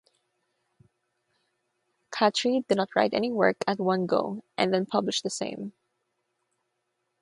[2.09, 5.73] Khatri did not write any work at one go and then publish the same.